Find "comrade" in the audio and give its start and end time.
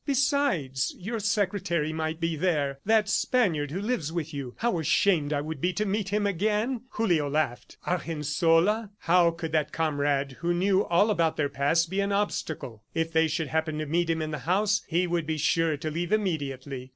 9.71-10.37